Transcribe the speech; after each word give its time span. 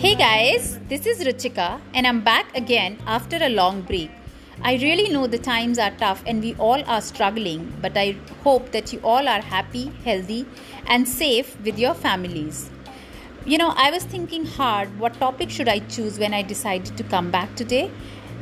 Hey 0.00 0.14
guys, 0.14 0.78
this 0.88 1.04
is 1.04 1.18
Ruchika 1.26 1.78
and 1.92 2.06
I'm 2.06 2.22
back 2.22 2.56
again 2.56 2.96
after 3.06 3.36
a 3.38 3.50
long 3.50 3.82
break. 3.82 4.10
I 4.62 4.76
really 4.76 5.10
know 5.12 5.26
the 5.26 5.36
times 5.36 5.78
are 5.78 5.90
tough 5.90 6.22
and 6.26 6.42
we 6.42 6.54
all 6.54 6.82
are 6.86 7.02
struggling, 7.02 7.70
but 7.82 7.98
I 7.98 8.16
hope 8.42 8.70
that 8.70 8.94
you 8.94 9.00
all 9.04 9.28
are 9.28 9.42
happy, 9.42 9.92
healthy, 10.02 10.46
and 10.86 11.06
safe 11.06 11.54
with 11.62 11.78
your 11.78 11.92
families. 11.92 12.70
You 13.44 13.58
know, 13.58 13.74
I 13.76 13.90
was 13.90 14.04
thinking 14.04 14.46
hard 14.46 14.98
what 14.98 15.20
topic 15.20 15.50
should 15.50 15.68
I 15.68 15.80
choose 15.80 16.18
when 16.18 16.32
I 16.32 16.40
decided 16.40 16.96
to 16.96 17.04
come 17.04 17.30
back 17.30 17.54
today, 17.54 17.90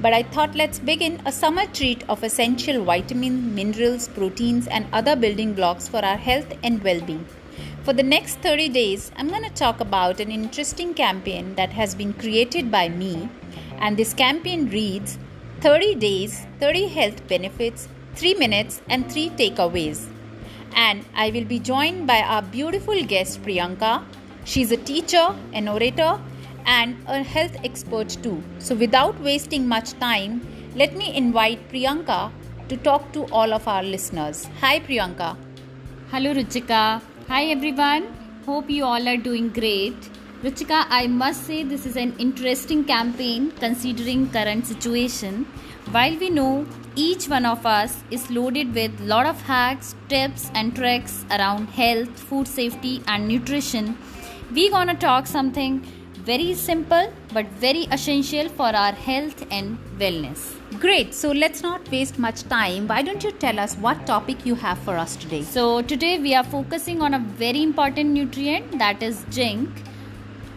but 0.00 0.12
I 0.12 0.22
thought 0.22 0.54
let's 0.54 0.78
begin 0.78 1.20
a 1.26 1.32
summer 1.32 1.66
treat 1.66 2.08
of 2.08 2.22
essential 2.22 2.84
vitamins, 2.84 3.52
minerals, 3.52 4.06
proteins, 4.06 4.68
and 4.68 4.86
other 4.92 5.16
building 5.16 5.54
blocks 5.54 5.88
for 5.88 6.04
our 6.04 6.18
health 6.18 6.56
and 6.62 6.80
well 6.84 7.00
being. 7.00 7.26
For 7.84 7.92
the 7.92 8.02
next 8.02 8.38
30 8.40 8.68
days, 8.68 9.10
I'm 9.16 9.28
going 9.28 9.44
to 9.44 9.50
talk 9.50 9.80
about 9.80 10.20
an 10.20 10.30
interesting 10.30 10.94
campaign 10.94 11.54
that 11.54 11.70
has 11.70 11.94
been 11.94 12.12
created 12.12 12.70
by 12.70 12.88
me. 12.88 13.28
And 13.78 13.96
this 13.96 14.12
campaign 14.12 14.68
reads 14.68 15.18
30 15.60 15.94
days, 15.94 16.46
30 16.60 16.88
health 16.88 17.26
benefits, 17.28 17.88
3 18.14 18.34
minutes, 18.34 18.82
and 18.88 19.10
3 19.10 19.30
takeaways. 19.30 20.06
And 20.74 21.04
I 21.14 21.30
will 21.30 21.44
be 21.44 21.58
joined 21.58 22.06
by 22.06 22.20
our 22.22 22.42
beautiful 22.42 23.02
guest 23.04 23.42
Priyanka. 23.42 24.04
She's 24.44 24.70
a 24.70 24.76
teacher, 24.76 25.34
an 25.52 25.68
orator, 25.68 26.20
and 26.66 26.96
a 27.06 27.22
health 27.22 27.56
expert 27.64 28.10
too. 28.22 28.42
So, 28.58 28.74
without 28.74 29.18
wasting 29.20 29.66
much 29.66 29.92
time, 29.98 30.46
let 30.76 30.94
me 30.94 31.14
invite 31.16 31.68
Priyanka 31.70 32.30
to 32.68 32.76
talk 32.76 33.12
to 33.12 33.24
all 33.32 33.54
of 33.54 33.66
our 33.66 33.82
listeners. 33.82 34.46
Hi, 34.60 34.78
Priyanka. 34.80 35.36
Hello, 36.10 36.34
Ruchika. 36.34 37.00
Hi 37.30 37.44
everyone, 37.52 38.04
hope 38.46 38.70
you 38.70 38.84
all 38.86 39.06
are 39.06 39.18
doing 39.18 39.50
great. 39.50 40.08
Ruchika, 40.42 40.86
I 40.88 41.08
must 41.08 41.44
say 41.44 41.62
this 41.62 41.84
is 41.84 41.94
an 41.94 42.14
interesting 42.18 42.84
campaign 42.84 43.50
considering 43.50 44.30
current 44.30 44.66
situation. 44.66 45.44
While 45.90 46.16
we 46.18 46.30
know 46.30 46.64
each 46.96 47.28
one 47.28 47.44
of 47.44 47.66
us 47.66 47.98
is 48.10 48.30
loaded 48.30 48.74
with 48.74 48.98
lot 49.00 49.26
of 49.26 49.42
hacks, 49.42 49.94
tips 50.08 50.50
and 50.54 50.74
tricks 50.74 51.26
around 51.30 51.66
health, 51.66 52.08
food 52.18 52.48
safety 52.48 53.02
and 53.06 53.28
nutrition, 53.28 53.98
we 54.54 54.70
gonna 54.70 54.94
talk 54.94 55.26
something 55.26 55.80
very 56.24 56.54
simple 56.54 57.12
but 57.34 57.44
very 57.66 57.84
essential 57.98 58.48
for 58.48 58.74
our 58.74 58.92
health 58.92 59.44
and 59.50 59.76
wellness. 59.98 60.57
Great. 60.76 61.14
So 61.14 61.32
let's 61.32 61.62
not 61.62 61.90
waste 61.90 62.18
much 62.18 62.42
time. 62.42 62.88
Why 62.88 63.00
don't 63.00 63.24
you 63.24 63.32
tell 63.32 63.58
us 63.58 63.74
what 63.76 64.06
topic 64.06 64.44
you 64.44 64.54
have 64.54 64.78
for 64.80 64.98
us 64.98 65.16
today? 65.16 65.42
So 65.42 65.80
today 65.80 66.18
we 66.18 66.34
are 66.34 66.44
focusing 66.44 67.00
on 67.00 67.14
a 67.14 67.18
very 67.18 67.62
important 67.62 68.10
nutrient 68.10 68.78
that 68.78 69.02
is 69.02 69.24
zinc. 69.32 69.70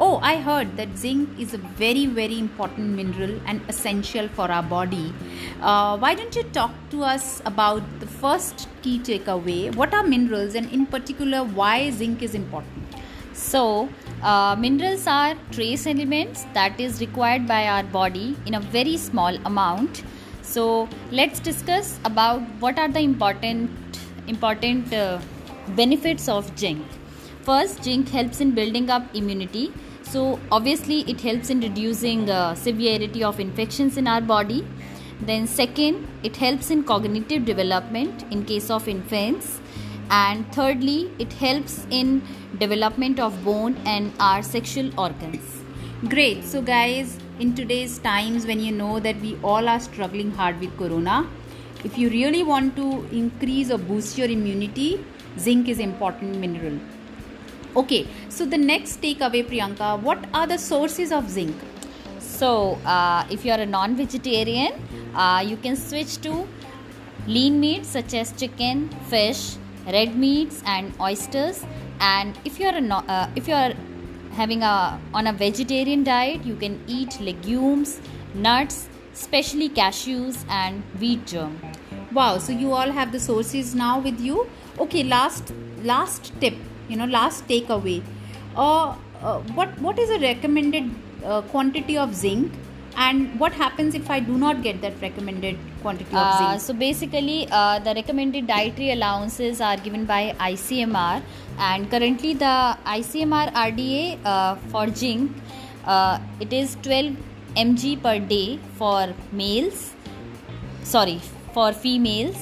Oh, 0.00 0.18
I 0.20 0.38
heard 0.38 0.76
that 0.76 0.98
zinc 0.98 1.38
is 1.38 1.54
a 1.54 1.58
very, 1.58 2.06
very 2.06 2.36
important 2.36 2.96
mineral 2.96 3.40
and 3.46 3.62
essential 3.68 4.26
for 4.26 4.50
our 4.50 4.62
body. 4.62 5.14
Uh, 5.60 5.96
why 5.96 6.14
don't 6.16 6.34
you 6.34 6.42
talk 6.42 6.72
to 6.90 7.04
us 7.04 7.40
about 7.46 7.82
the 8.00 8.06
first 8.06 8.68
key 8.82 8.98
takeaway? 8.98 9.72
What 9.76 9.94
are 9.94 10.02
minerals, 10.02 10.56
and 10.56 10.68
in 10.72 10.86
particular, 10.86 11.44
why 11.44 11.90
zinc 11.90 12.22
is 12.22 12.34
important? 12.34 12.96
So, 13.32 13.88
uh, 14.22 14.54
minerals 14.56 15.06
are 15.06 15.34
trace 15.50 15.86
elements 15.86 16.44
that 16.54 16.78
is 16.78 17.00
required 17.00 17.46
by 17.46 17.66
our 17.66 17.82
body 17.82 18.36
in 18.46 18.54
a 18.54 18.60
very 18.60 18.96
small 18.96 19.34
amount. 19.44 20.04
So, 20.42 20.88
let's 21.10 21.40
discuss 21.40 21.98
about 22.04 22.40
what 22.60 22.78
are 22.78 22.88
the 22.88 23.00
important 23.00 23.70
important 24.28 24.92
uh, 24.92 25.18
benefits 25.76 26.28
of 26.28 26.56
zinc. 26.56 26.84
First, 27.42 27.82
zinc 27.82 28.08
helps 28.10 28.40
in 28.40 28.52
building 28.52 28.90
up 28.90 29.02
immunity. 29.14 29.72
So, 30.02 30.38
obviously, 30.50 31.00
it 31.10 31.20
helps 31.20 31.50
in 31.50 31.60
reducing 31.60 32.30
uh, 32.30 32.54
severity 32.54 33.24
of 33.24 33.40
infections 33.40 33.96
in 33.96 34.06
our 34.06 34.20
body. 34.20 34.64
Then, 35.20 35.46
second, 35.46 36.06
it 36.22 36.36
helps 36.36 36.70
in 36.70 36.84
cognitive 36.84 37.44
development 37.44 38.24
in 38.30 38.44
case 38.44 38.70
of 38.70 38.86
infants 38.88 39.60
and 40.20 40.46
thirdly 40.52 41.10
it 41.18 41.32
helps 41.32 41.86
in 41.90 42.22
development 42.58 43.18
of 43.18 43.42
bone 43.44 43.76
and 43.86 44.12
our 44.20 44.42
sexual 44.42 44.90
organs. 45.00 45.62
Great. 46.08 46.44
So 46.44 46.60
guys 46.60 47.18
in 47.40 47.54
today's 47.54 47.98
times 47.98 48.46
when 48.46 48.60
you 48.60 48.72
know 48.72 49.00
that 49.00 49.20
we 49.20 49.38
all 49.42 49.68
are 49.68 49.80
struggling 49.80 50.30
hard 50.30 50.60
with 50.60 50.76
corona 50.76 51.26
if 51.84 51.96
you 51.96 52.10
really 52.10 52.42
want 52.42 52.76
to 52.76 53.08
increase 53.10 53.70
or 53.70 53.78
boost 53.78 54.18
your 54.18 54.28
immunity 54.28 55.04
zinc 55.38 55.68
is 55.68 55.78
important 55.78 56.36
mineral. 56.36 56.78
Okay. 57.74 58.06
So 58.28 58.44
the 58.44 58.58
next 58.58 59.00
takeaway 59.00 59.44
priyanka 59.48 59.98
what 60.02 60.26
are 60.34 60.46
the 60.46 60.58
sources 60.58 61.10
of 61.10 61.30
zinc? 61.30 61.56
So 62.18 62.78
uh, 62.84 63.24
if 63.30 63.46
you 63.46 63.52
are 63.52 63.60
a 63.60 63.66
non-vegetarian 63.66 64.72
uh, 65.14 65.42
you 65.46 65.56
can 65.56 65.74
switch 65.76 66.20
to 66.28 66.46
lean 67.26 67.58
meat 67.60 67.86
such 67.86 68.14
as 68.14 68.32
chicken 68.32 68.88
fish 69.08 69.56
red 69.86 70.16
meats 70.16 70.62
and 70.66 70.92
oysters. 71.00 71.64
And 72.00 72.38
if 72.44 72.58
you 72.58 72.66
are 72.66 72.76
a 72.76 72.94
uh, 72.94 73.30
if 73.36 73.48
you 73.48 73.54
are 73.54 73.72
having 74.32 74.62
a 74.62 75.00
on 75.12 75.26
a 75.26 75.32
vegetarian 75.32 76.02
diet 76.04 76.44
you 76.44 76.56
can 76.56 76.80
eat 76.86 77.20
legumes 77.20 78.00
nuts 78.34 78.88
especially 79.12 79.68
cashews 79.68 80.44
and 80.48 80.82
wheat 80.98 81.26
germ. 81.26 81.60
Wow 82.12 82.38
so 82.38 82.52
you 82.52 82.72
all 82.72 82.90
have 82.90 83.12
the 83.12 83.20
sources 83.20 83.74
now 83.74 84.00
with 84.00 84.20
you. 84.20 84.48
Okay 84.78 85.02
last 85.02 85.52
last 85.82 86.32
tip 86.40 86.54
you 86.88 86.96
know 86.96 87.06
last 87.06 87.46
takeaway. 87.46 88.02
Uh, 88.56 88.94
uh, 89.22 89.38
what 89.54 89.78
what 89.80 89.98
is 89.98 90.10
a 90.10 90.18
recommended 90.18 90.90
uh, 91.24 91.42
quantity 91.42 91.96
of 91.96 92.14
zinc 92.14 92.52
and 92.96 93.40
what 93.40 93.52
happens 93.52 93.94
if 93.94 94.10
i 94.10 94.20
do 94.20 94.36
not 94.36 94.62
get 94.62 94.80
that 94.80 95.00
recommended 95.00 95.58
quantity 95.80 96.14
of 96.14 96.26
uh, 96.26 96.38
zinc? 96.38 96.60
so 96.60 96.74
basically 96.74 97.48
uh, 97.50 97.78
the 97.78 97.94
recommended 97.94 98.46
dietary 98.46 98.92
allowances 98.92 99.60
are 99.60 99.76
given 99.76 100.04
by 100.04 100.34
icmr 100.40 101.22
and 101.58 101.90
currently 101.90 102.34
the 102.34 102.76
icmr 102.98 103.52
rda 103.52 104.18
uh, 104.24 104.54
for 104.70 104.86
zinc 104.94 105.30
uh, 105.84 106.18
it 106.40 106.52
is 106.52 106.76
12 106.82 107.16
mg 107.56 108.02
per 108.02 108.18
day 108.18 108.58
for 108.76 109.14
males. 109.32 109.92
Sorry 110.82 111.20
for 111.52 111.72
females. 111.72 112.36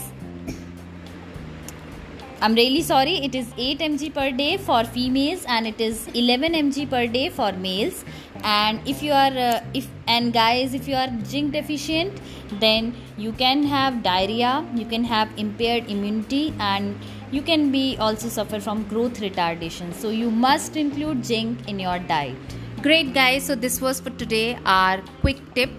I'm 2.42 2.54
really 2.54 2.80
sorry, 2.80 3.16
it 3.16 3.34
is 3.34 3.52
8 3.58 3.80
mg 3.80 4.14
per 4.14 4.30
day 4.30 4.56
for 4.56 4.84
females 4.84 5.44
and 5.46 5.66
it 5.66 5.80
is 5.80 6.08
11 6.14 6.54
mg 6.54 6.88
per 6.88 7.06
day 7.06 7.28
for 7.28 7.52
males. 7.52 8.04
And 8.42 8.80
if 8.86 9.02
you 9.02 9.12
are, 9.12 9.36
uh, 9.36 9.60
if 9.74 9.88
and 10.06 10.32
guys, 10.32 10.74
if 10.74 10.88
you 10.88 10.94
are 10.94 11.08
zinc 11.24 11.52
deficient, 11.52 12.20
then 12.58 12.94
you 13.16 13.32
can 13.32 13.62
have 13.62 14.02
diarrhea, 14.02 14.66
you 14.74 14.84
can 14.86 15.04
have 15.04 15.28
impaired 15.36 15.90
immunity, 15.90 16.54
and 16.58 16.98
you 17.30 17.42
can 17.42 17.70
be 17.70 17.96
also 17.98 18.28
suffer 18.28 18.60
from 18.60 18.82
growth 18.88 19.20
retardation. 19.20 19.94
So 19.94 20.10
you 20.10 20.30
must 20.30 20.76
include 20.76 21.24
zinc 21.24 21.68
in 21.68 21.78
your 21.78 21.98
diet. 21.98 22.36
Great, 22.82 23.12
guys. 23.14 23.44
So 23.44 23.54
this 23.54 23.80
was 23.80 24.00
for 24.00 24.10
today 24.10 24.58
our 24.64 25.02
quick 25.20 25.38
tip. 25.54 25.70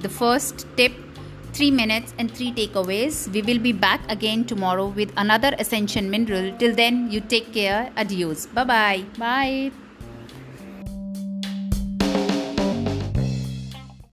The 0.00 0.08
first 0.08 0.66
tip 0.76 0.92
3 1.52 1.70
minutes 1.70 2.14
and 2.18 2.30
3 2.30 2.52
takeaways. 2.52 3.28
We 3.32 3.42
will 3.42 3.58
be 3.58 3.72
back 3.72 4.00
again 4.08 4.44
tomorrow 4.44 4.86
with 4.86 5.12
another 5.16 5.54
Ascension 5.58 6.10
mineral. 6.10 6.56
Till 6.58 6.74
then, 6.74 7.10
you 7.10 7.20
take 7.20 7.52
care. 7.52 7.92
Adios. 7.96 8.46
Bye-bye. 8.46 9.04
Bye. 9.18 9.89